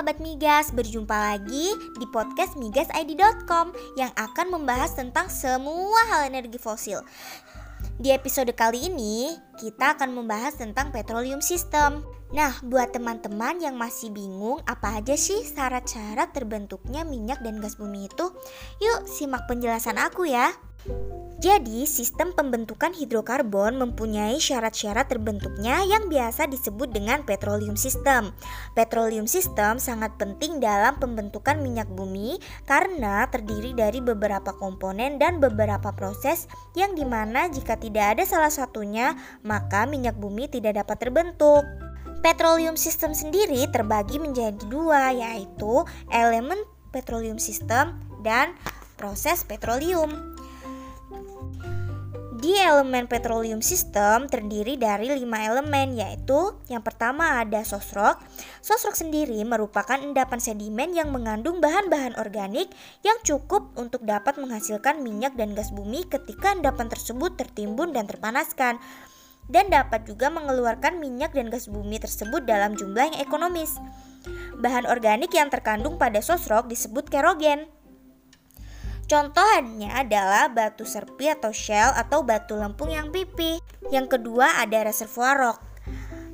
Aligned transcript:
sahabat 0.00 0.24
Migas, 0.24 0.72
berjumpa 0.72 1.12
lagi 1.12 1.76
di 2.00 2.08
podcast 2.08 2.56
migasid.com 2.56 3.68
yang 4.00 4.08
akan 4.16 4.48
membahas 4.48 4.96
tentang 4.96 5.28
semua 5.28 6.00
hal 6.08 6.24
energi 6.24 6.56
fosil. 6.56 7.04
Di 8.00 8.08
episode 8.08 8.48
kali 8.56 8.88
ini, 8.88 9.36
kita 9.60 10.00
akan 10.00 10.16
membahas 10.16 10.56
tentang 10.56 10.88
petroleum 10.88 11.44
system. 11.44 12.00
Nah, 12.32 12.56
buat 12.64 12.96
teman-teman 12.96 13.60
yang 13.60 13.76
masih 13.76 14.08
bingung 14.08 14.64
apa 14.64 15.04
aja 15.04 15.20
sih 15.20 15.44
syarat-syarat 15.44 16.32
terbentuknya 16.32 17.04
minyak 17.04 17.44
dan 17.44 17.60
gas 17.60 17.76
bumi 17.76 18.08
itu, 18.08 18.32
yuk 18.80 19.04
simak 19.04 19.44
penjelasan 19.52 20.00
aku 20.00 20.24
ya. 20.24 20.48
Jadi, 21.40 21.88
sistem 21.88 22.36
pembentukan 22.36 22.92
hidrokarbon 22.92 23.80
mempunyai 23.80 24.36
syarat-syarat 24.36 25.08
terbentuknya 25.08 25.80
yang 25.88 26.12
biasa 26.12 26.44
disebut 26.44 26.92
dengan 26.92 27.24
petroleum 27.24 27.80
system. 27.80 28.36
Petroleum 28.76 29.24
system 29.24 29.80
sangat 29.80 30.20
penting 30.20 30.60
dalam 30.60 31.00
pembentukan 31.00 31.64
minyak 31.64 31.88
bumi 31.88 32.36
karena 32.68 33.24
terdiri 33.32 33.72
dari 33.72 34.04
beberapa 34.04 34.52
komponen 34.52 35.16
dan 35.16 35.40
beberapa 35.40 35.96
proses 35.96 36.44
yang 36.76 36.92
di 36.92 37.08
mana 37.08 37.48
jika 37.48 37.80
tidak 37.80 38.20
ada 38.20 38.28
salah 38.28 38.52
satunya, 38.52 39.16
maka 39.40 39.88
minyak 39.88 40.20
bumi 40.20 40.44
tidak 40.44 40.76
dapat 40.84 41.08
terbentuk. 41.08 41.64
Petroleum 42.20 42.76
system 42.76 43.16
sendiri 43.16 43.64
terbagi 43.72 44.20
menjadi 44.20 44.60
dua, 44.68 45.08
yaitu 45.16 45.88
elemen 46.12 46.60
petroleum 46.92 47.40
system 47.40 47.96
dan 48.20 48.52
proses 49.00 49.40
petroleum. 49.48 50.29
Di 52.50 52.58
elemen 52.58 53.06
petroleum 53.06 53.62
system 53.62 54.26
terdiri 54.26 54.74
dari 54.74 55.06
lima 55.06 55.38
elemen 55.38 55.94
yaitu 55.94 56.58
yang 56.66 56.82
pertama 56.82 57.38
ada 57.38 57.62
sosrok. 57.62 58.18
Sosrok 58.58 58.98
sendiri 58.98 59.38
merupakan 59.46 59.94
endapan 59.94 60.42
sedimen 60.42 60.90
yang 60.90 61.14
mengandung 61.14 61.62
bahan-bahan 61.62 62.18
organik 62.18 62.66
yang 63.06 63.14
cukup 63.22 63.70
untuk 63.78 64.02
dapat 64.02 64.34
menghasilkan 64.34 64.98
minyak 64.98 65.38
dan 65.38 65.54
gas 65.54 65.70
bumi 65.70 66.02
ketika 66.10 66.50
endapan 66.50 66.90
tersebut 66.90 67.38
tertimbun 67.38 67.94
dan 67.94 68.10
terpanaskan 68.10 68.82
dan 69.46 69.70
dapat 69.70 70.02
juga 70.10 70.26
mengeluarkan 70.34 70.98
minyak 70.98 71.30
dan 71.30 71.54
gas 71.54 71.70
bumi 71.70 72.02
tersebut 72.02 72.50
dalam 72.50 72.74
jumlah 72.74 73.14
yang 73.14 73.18
ekonomis. 73.22 73.78
Bahan 74.58 74.90
organik 74.90 75.30
yang 75.38 75.54
terkandung 75.54 76.02
pada 76.02 76.18
sosrok 76.18 76.66
disebut 76.66 77.14
kerogen. 77.14 77.70
Contohnya 79.10 80.06
adalah 80.06 80.46
batu 80.46 80.86
serpi 80.86 81.26
atau 81.26 81.50
shell 81.50 81.90
atau 81.98 82.22
batu 82.22 82.54
lempung 82.54 82.94
yang 82.94 83.10
pipih. 83.10 83.58
Yang 83.90 84.14
kedua 84.14 84.62
ada 84.62 84.86
reservoir 84.86 85.34
rock. 85.34 85.58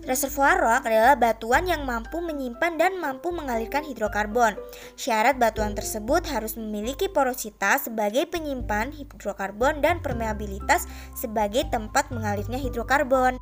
Reservoir 0.05 0.60
rock 0.60 0.84
adalah 0.84 1.16
batuan 1.16 1.64
yang 1.64 1.88
mampu 1.88 2.20
menyimpan 2.20 2.77
dan 2.77 3.00
mampu 3.00 3.32
mengalirkan 3.32 3.80
hidrokarbon. 3.80 4.54
Syarat 4.92 5.41
batuan 5.41 5.72
tersebut 5.72 6.28
harus 6.28 6.60
memiliki 6.60 7.08
porositas 7.08 7.88
sebagai 7.88 8.28
penyimpan 8.28 8.92
hidrokarbon 8.92 9.80
dan 9.80 10.04
permeabilitas 10.04 10.84
sebagai 11.16 11.64
tempat 11.72 12.12
mengalirnya 12.12 12.60
hidrokarbon. 12.60 13.41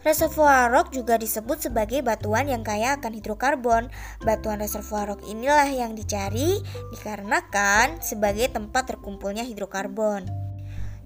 Reservoir 0.00 0.72
rock 0.72 0.96
juga 0.96 1.20
disebut 1.20 1.68
sebagai 1.68 2.00
batuan 2.00 2.48
yang 2.48 2.64
kaya 2.64 2.96
akan 2.96 3.12
hidrokarbon. 3.20 3.92
Batuan 4.24 4.64
reservoir 4.64 5.12
rock 5.12 5.20
inilah 5.28 5.68
yang 5.68 5.92
dicari 5.92 6.56
dikarenakan 6.88 8.00
sebagai 8.00 8.48
tempat 8.48 8.96
terkumpulnya 8.96 9.44
hidrokarbon. 9.44 10.24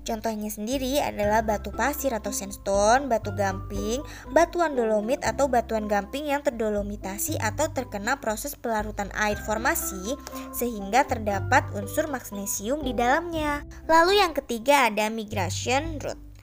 Contohnya 0.04 0.52
sendiri 0.52 1.00
adalah 1.00 1.40
batu 1.40 1.72
pasir 1.72 2.12
atau 2.12 2.28
sandstone, 2.28 3.08
batu 3.08 3.32
gamping, 3.32 4.04
batuan 4.36 4.76
dolomit 4.76 5.24
atau 5.24 5.48
batuan 5.48 5.88
gamping 5.88 6.28
yang 6.28 6.44
terdolomitasi 6.44 7.40
atau 7.40 7.72
terkena 7.72 8.20
proses 8.20 8.52
pelarutan 8.52 9.08
air 9.16 9.40
formasi 9.48 10.12
sehingga 10.52 11.08
terdapat 11.08 11.64
unsur 11.72 12.04
magnesium 12.12 12.84
di 12.84 12.92
dalamnya. 12.92 13.64
Lalu 13.88 14.20
yang 14.20 14.36
ketiga 14.36 14.92
ada 14.92 15.08
migration 15.08 15.96
route. 16.04 16.33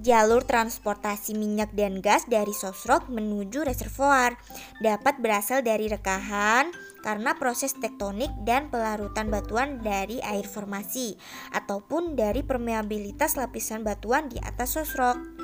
Jalur 0.00 0.44
transportasi 0.44 1.36
minyak 1.36 1.72
dan 1.76 2.04
gas 2.04 2.28
dari 2.28 2.52
sosrok 2.52 3.08
menuju 3.08 3.64
reservoir 3.64 4.36
dapat 4.80 5.20
berasal 5.20 5.60
dari 5.64 5.88
rekahan 5.88 6.72
karena 7.00 7.36
proses 7.36 7.72
tektonik 7.76 8.28
dan 8.44 8.68
pelarutan 8.68 9.32
batuan 9.32 9.80
dari 9.80 10.20
air 10.20 10.44
formasi 10.44 11.16
ataupun 11.56 12.12
dari 12.12 12.44
permeabilitas 12.44 13.40
lapisan 13.40 13.80
batuan 13.84 14.28
di 14.28 14.36
atas 14.40 14.76
sosrok. 14.76 15.39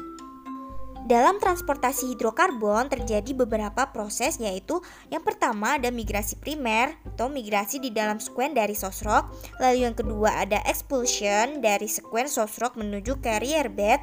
Dalam 1.06 1.38
transportasi 1.38 2.10
hidrokarbon 2.10 2.90
terjadi 2.90 3.30
beberapa 3.30 3.94
proses 3.94 4.42
yaitu 4.42 4.82
yang 5.06 5.22
pertama 5.22 5.78
ada 5.78 5.94
migrasi 5.94 6.34
primer 6.34 6.98
atau 7.14 7.30
migrasi 7.30 7.78
di 7.78 7.94
dalam 7.94 8.18
sekuen 8.18 8.58
dari 8.58 8.74
sosrok, 8.74 9.30
lalu 9.62 9.86
yang 9.86 9.94
kedua 9.94 10.42
ada 10.42 10.58
expulsion 10.66 11.62
dari 11.62 11.86
sekuen 11.86 12.26
sosrok 12.26 12.74
menuju 12.74 13.22
carrier 13.22 13.70
bed, 13.70 14.02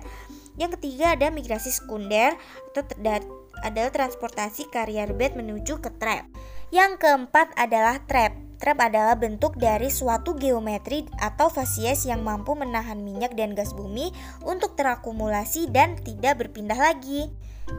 yang 0.56 0.72
ketiga 0.80 1.20
ada 1.20 1.28
migrasi 1.28 1.76
sekunder 1.76 2.40
atau 2.72 2.88
adalah 3.68 3.92
transportasi 3.92 4.72
carrier 4.72 5.12
bed 5.12 5.36
menuju 5.36 5.84
ke 5.84 5.92
trap. 6.00 6.24
Yang 6.72 7.04
keempat 7.04 7.52
adalah 7.60 8.00
trap. 8.08 8.43
Trap 8.64 8.80
adalah 8.80 9.20
bentuk 9.20 9.60
dari 9.60 9.92
suatu 9.92 10.40
geometri 10.40 11.04
atau 11.20 11.52
fasies 11.52 12.08
yang 12.08 12.24
mampu 12.24 12.56
menahan 12.56 12.96
minyak 13.04 13.36
dan 13.36 13.52
gas 13.60 13.76
bumi 13.76 14.16
untuk 14.48 14.80
terakumulasi 14.80 15.68
dan 15.68 16.00
tidak 16.00 16.40
berpindah 16.40 16.80
lagi. 16.80 17.28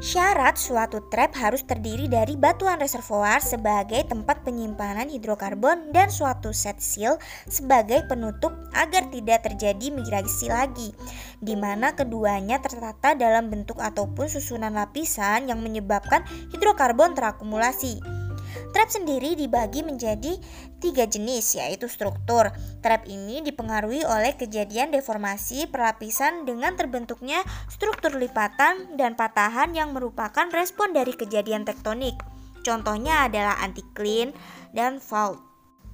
Syarat 0.05 0.61
suatu 0.61 1.09
trap 1.09 1.33
harus 1.41 1.65
terdiri 1.65 2.05
dari 2.05 2.37
batuan 2.37 2.77
reservoir 2.77 3.41
sebagai 3.41 4.05
tempat 4.05 4.45
penyimpanan 4.45 5.09
hidrokarbon 5.09 5.89
dan 5.89 6.12
suatu 6.12 6.53
set 6.53 6.84
seal 6.84 7.16
sebagai 7.49 8.05
penutup 8.05 8.53
agar 8.77 9.09
tidak 9.09 9.41
terjadi 9.49 9.89
migrasi 9.89 10.53
lagi, 10.53 10.93
di 11.41 11.56
mana 11.56 11.97
keduanya 11.97 12.61
tertata 12.61 13.16
dalam 13.16 13.49
bentuk 13.49 13.81
ataupun 13.81 14.28
susunan 14.28 14.77
lapisan 14.77 15.49
yang 15.49 15.65
menyebabkan 15.65 16.28
hidrokarbon 16.53 17.16
terakumulasi. 17.16 18.24
Trap 18.75 18.91
sendiri 18.91 19.39
dibagi 19.39 19.87
menjadi 19.87 20.35
tiga 20.83 21.07
jenis 21.07 21.55
yaitu 21.55 21.87
struktur. 21.87 22.51
Trap 22.83 23.07
ini 23.07 23.39
dipengaruhi 23.39 24.03
oleh 24.03 24.35
kejadian 24.35 24.91
deformasi 24.91 25.71
perlapisan 25.71 26.43
dengan 26.43 26.75
terbentuknya 26.75 27.47
struktur 27.71 28.19
lipatan 28.19 28.99
dan 28.99 29.15
patahan 29.15 29.79
yang 29.79 29.95
merupakan 29.95 30.51
respon 30.51 30.91
dari 30.91 31.15
kejadian 31.15 31.63
tektonik. 31.63 32.19
Contohnya 32.67 33.31
adalah 33.31 33.63
anticline 33.63 34.34
dan 34.75 34.99
fault. 34.99 35.39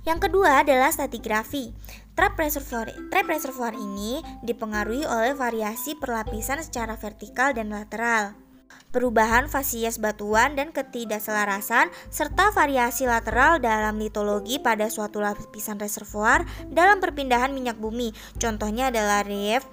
Yang 0.09 0.33
kedua 0.33 0.65
adalah 0.65 0.89
stratigrafi. 0.89 1.77
Trap 2.17 2.33
reservoir, 2.41 2.89
trap 3.13 3.29
reservoir 3.29 3.77
ini 3.77 4.25
dipengaruhi 4.41 5.05
oleh 5.05 5.37
variasi 5.37 6.01
perlapisan 6.01 6.65
secara 6.65 6.97
vertikal 6.97 7.53
dan 7.53 7.69
lateral 7.69 8.50
perubahan 8.91 9.47
fasies 9.47 9.99
batuan 9.99 10.59
dan 10.59 10.75
ketidakselarasan, 10.75 11.91
serta 12.11 12.51
variasi 12.55 13.06
lateral 13.06 13.62
dalam 13.62 13.99
litologi 13.99 14.59
pada 14.59 14.91
suatu 14.91 15.23
lapisan 15.23 15.78
reservoir 15.78 16.43
dalam 16.71 16.99
perpindahan 16.99 17.55
minyak 17.55 17.78
bumi. 17.78 18.11
Contohnya 18.39 18.91
adalah 18.91 19.23
relief 19.23 19.67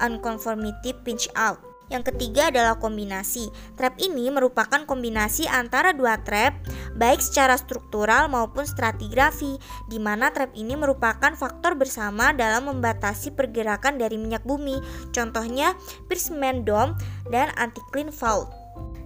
unconformity 0.00 0.96
pinch 1.04 1.28
out. 1.36 1.73
Yang 1.92 2.14
ketiga 2.14 2.48
adalah 2.48 2.80
kombinasi. 2.80 3.52
Trap 3.76 4.00
ini 4.00 4.32
merupakan 4.32 4.86
kombinasi 4.88 5.44
antara 5.50 5.92
dua 5.92 6.16
trap, 6.24 6.56
baik 6.96 7.20
secara 7.20 7.58
struktural 7.60 8.32
maupun 8.32 8.64
stratigrafi, 8.64 9.60
di 9.90 9.98
mana 10.00 10.32
trap 10.32 10.56
ini 10.56 10.78
merupakan 10.78 11.36
faktor 11.36 11.76
bersama 11.76 12.32
dalam 12.32 12.72
membatasi 12.72 13.36
pergerakan 13.36 14.00
dari 14.00 14.16
minyak 14.16 14.46
bumi. 14.46 14.80
Contohnya 15.12 15.76
Pierceman 16.08 16.64
Dome 16.64 16.96
dan 17.28 17.52
Anticline 17.60 18.14
Fault. 18.14 18.48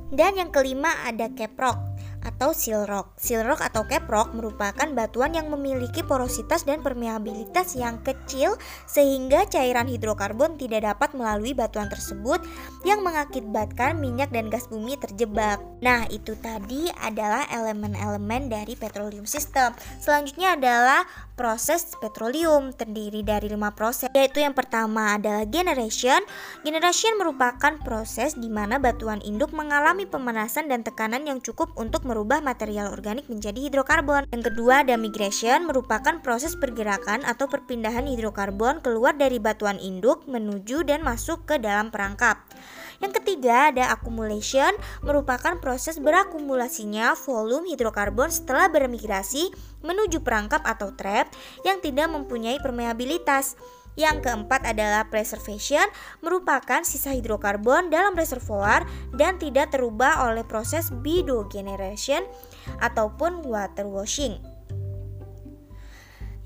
Dan 0.09 0.41
yang 0.41 0.49
kelima 0.49 0.89
ada 1.05 1.29
caprock 1.37 1.88
atau. 2.25 2.51
Seal 2.59 2.85
rock 3.45 3.61
atau 3.61 3.83
cap 3.87 4.09
rock 4.09 4.35
merupakan 4.35 4.89
batuan 4.95 5.37
yang 5.37 5.53
memiliki 5.53 6.01
porositas 6.03 6.65
dan 6.65 6.81
permeabilitas 6.81 7.77
yang 7.77 8.01
kecil 8.03 8.57
sehingga 8.89 9.45
cairan 9.47 9.87
hidrokarbon 9.87 10.57
tidak 10.57 10.89
dapat 10.89 11.13
melalui 11.15 11.53
batuan 11.53 11.87
tersebut 11.93 12.41
yang 12.83 13.05
mengakibatkan 13.05 14.01
minyak 14.01 14.33
dan 14.33 14.49
gas 14.49 14.67
bumi 14.67 14.97
terjebak. 14.97 15.61
Nah, 15.85 16.09
itu 16.11 16.35
tadi 16.41 16.91
adalah 16.99 17.47
elemen-elemen 17.53 18.51
dari 18.51 18.75
petroleum 18.75 19.29
system. 19.29 19.77
Selanjutnya 20.03 20.57
adalah 20.59 21.05
proses 21.39 21.95
petroleum 22.03 22.75
terdiri 22.75 23.23
dari 23.23 23.47
lima 23.47 23.71
proses 23.71 24.11
yaitu 24.11 24.43
yang 24.43 24.59
pertama 24.59 25.15
adalah 25.15 25.47
generation. 25.47 26.19
Generation 26.67 27.15
merupakan 27.15 27.79
proses 27.87 28.35
di 28.35 28.51
mana 28.51 28.83
batuan 28.83 29.23
induk 29.23 29.55
mengalami 29.55 30.03
pemanasan 30.03 30.67
dan 30.67 30.83
tekanan 30.83 31.23
yang 31.31 31.39
cukup 31.39 31.71
untuk 31.79 32.08
merubah 32.09 32.41
material 32.41 32.89
organik 32.89 33.29
menjadi 33.29 33.69
hidrokarbon. 33.69 34.25
Yang 34.33 34.49
kedua 34.49 34.81
ada 34.81 34.97
migration 34.97 35.69
merupakan 35.69 36.25
proses 36.25 36.57
pergerakan 36.57 37.29
atau 37.29 37.45
perpindahan 37.53 38.09
hidrokarbon 38.09 38.81
keluar 38.81 39.13
dari 39.13 39.37
batuan 39.37 39.77
induk 39.77 40.25
menuju 40.25 40.89
dan 40.89 41.05
masuk 41.05 41.45
ke 41.45 41.61
dalam 41.61 41.93
perangkap. 41.93 42.41
Yang 42.99 43.23
ketiga 43.23 43.71
ada 43.71 43.95
accumulation, 43.95 44.75
merupakan 45.07 45.55
proses 45.63 46.03
berakumulasinya 46.03 47.15
volume 47.15 47.71
hidrokarbon 47.71 48.33
setelah 48.33 48.67
bermigrasi 48.67 49.55
menuju 49.87 50.27
perangkap 50.27 50.67
atau 50.67 50.91
trap 50.99 51.31
yang 51.63 51.79
tidak 51.79 52.11
mempunyai 52.11 52.59
permeabilitas. 52.59 53.55
Yang 53.99 54.31
keempat 54.31 54.63
adalah 54.63 55.11
preservation, 55.11 55.83
merupakan 56.23 56.87
sisa 56.87 57.11
hidrokarbon 57.11 57.91
dalam 57.91 58.15
reservoir 58.15 58.87
dan 59.11 59.43
tidak 59.43 59.75
terubah 59.75 60.31
oleh 60.31 60.47
proses 60.47 60.95
bidogeneration 61.03 62.23
ataupun 62.79 63.43
water 63.43 63.91
washing. 63.91 64.39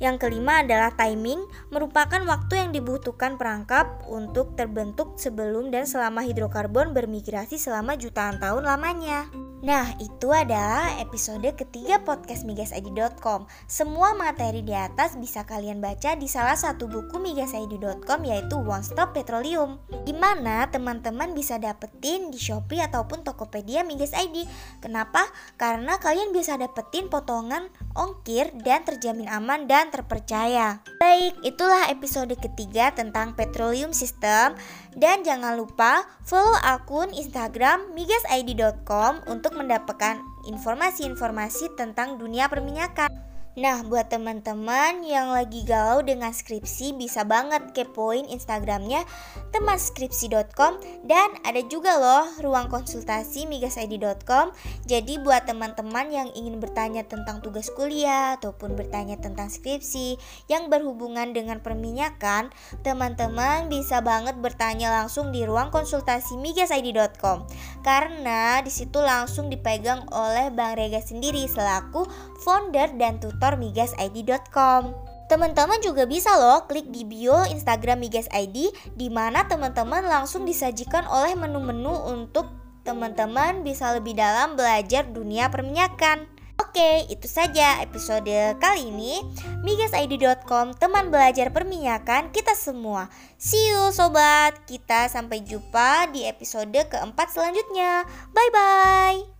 Yang 0.00 0.16
kelima 0.26 0.64
adalah 0.64 0.96
timing, 0.96 1.44
merupakan 1.70 2.24
waktu 2.26 2.58
yang 2.58 2.70
dibutuhkan 2.74 3.38
perangkap 3.38 4.02
untuk 4.10 4.58
terbentuk 4.58 5.14
sebelum 5.20 5.70
dan 5.70 5.86
selama 5.86 6.26
hidrokarbon 6.26 6.90
bermigrasi 6.90 7.60
selama 7.60 7.94
jutaan 7.94 8.42
tahun 8.42 8.66
lamanya. 8.66 9.51
Nah, 9.62 9.94
itu 10.02 10.26
adalah 10.34 10.98
episode 10.98 11.46
ketiga 11.54 12.02
podcast 12.02 12.42
migasid.com. 12.42 13.46
Semua 13.70 14.10
materi 14.10 14.58
di 14.66 14.74
atas 14.74 15.14
bisa 15.14 15.46
kalian 15.46 15.78
baca 15.78 16.18
di 16.18 16.26
salah 16.26 16.58
satu 16.58 16.90
buku 16.90 17.22
migasid.com 17.22 18.26
yaitu 18.26 18.58
One 18.58 18.82
Stop 18.82 19.14
Petroleum. 19.14 19.78
Gimana 20.02 20.66
teman-teman 20.66 21.30
bisa 21.30 21.62
dapetin 21.62 22.34
di 22.34 22.42
Shopee 22.42 22.82
ataupun 22.82 23.22
Tokopedia 23.22 23.86
Migas 23.86 24.10
ID. 24.18 24.50
Kenapa? 24.82 25.30
Karena 25.54 25.94
kalian 26.02 26.34
bisa 26.34 26.58
dapetin 26.58 27.06
potongan 27.06 27.70
ongkir 27.94 28.50
dan 28.66 28.82
terjamin 28.82 29.30
aman 29.30 29.70
dan 29.70 29.94
terpercaya. 29.94 30.82
Baik, 30.98 31.38
itulah 31.46 31.86
episode 31.86 32.34
ketiga 32.34 32.90
tentang 32.90 33.38
Petroleum 33.38 33.94
System 33.94 34.58
dan 34.98 35.22
jangan 35.22 35.56
lupa 35.56 36.04
follow 36.26 36.56
akun 36.60 37.14
Instagram 37.14 37.94
migasid.com 37.96 39.24
untuk 39.30 39.51
untuk 39.52 39.68
mendapatkan 39.68 40.24
informasi-informasi 40.48 41.76
tentang 41.76 42.16
dunia 42.16 42.48
perminyakan. 42.48 43.12
Nah, 43.52 43.84
buat 43.84 44.08
teman-teman 44.08 45.04
yang 45.04 45.28
lagi 45.28 45.60
galau 45.68 46.00
dengan 46.00 46.32
skripsi 46.32 46.96
bisa 46.96 47.20
banget 47.28 47.76
kepoin 47.76 48.24
Instagramnya 48.24 49.04
temanskripsi.com 49.52 50.80
dan 51.04 51.28
ada 51.44 51.60
juga 51.68 52.00
loh 52.00 52.24
ruang 52.40 52.72
konsultasi 52.72 53.44
migasid.com. 53.44 54.56
Jadi 54.88 55.20
buat 55.20 55.44
teman-teman 55.44 56.08
yang 56.08 56.28
ingin 56.32 56.64
bertanya 56.64 57.04
tentang 57.04 57.44
tugas 57.44 57.68
kuliah 57.76 58.40
ataupun 58.40 58.72
bertanya 58.72 59.20
tentang 59.20 59.52
skripsi 59.52 60.16
yang 60.48 60.72
berhubungan 60.72 61.36
dengan 61.36 61.60
perminyakan, 61.60 62.48
teman-teman 62.80 63.68
bisa 63.68 64.00
banget 64.00 64.32
bertanya 64.40 64.88
langsung 64.88 65.28
di 65.28 65.44
ruang 65.44 65.68
konsultasi 65.68 66.40
migasid.com 66.40 67.44
karena 67.82 68.62
di 68.62 68.70
situ 68.70 69.02
langsung 69.02 69.50
dipegang 69.50 70.06
oleh 70.14 70.48
Bang 70.54 70.78
Rega 70.78 71.02
sendiri 71.02 71.44
selaku 71.46 72.06
founder 72.46 72.94
dan 72.96 73.18
tutor 73.18 73.58
migasid.com. 73.58 74.94
Teman-teman 75.30 75.80
juga 75.80 76.04
bisa 76.04 76.34
loh 76.36 76.68
klik 76.68 76.92
di 76.92 77.08
bio 77.08 77.46
Instagram 77.48 78.04
Migas 78.04 78.28
ID 78.34 78.68
di 78.98 79.08
mana 79.08 79.48
teman-teman 79.48 80.04
langsung 80.04 80.44
disajikan 80.44 81.08
oleh 81.08 81.32
menu-menu 81.32 81.94
untuk 82.10 82.52
teman-teman 82.84 83.64
bisa 83.64 83.94
lebih 83.96 84.12
dalam 84.12 84.58
belajar 84.58 85.08
dunia 85.08 85.48
perminyakan. 85.48 86.26
Oke, 86.60 87.04
itu 87.12 87.28
saja 87.28 87.84
episode 87.84 88.56
kali 88.60 88.88
ini. 88.88 89.20
Migasid.com, 89.64 90.72
teman 90.76 91.12
belajar 91.12 91.52
perminyakan 91.52 92.32
kita 92.32 92.56
semua. 92.56 93.12
See 93.36 93.72
you 93.72 93.92
sobat, 93.92 94.56
kita 94.68 95.08
sampai 95.08 95.44
jumpa 95.44 96.08
di 96.12 96.24
episode 96.24 96.76
keempat 96.88 97.28
selanjutnya. 97.32 98.08
Bye 98.32 98.50
bye. 98.52 99.31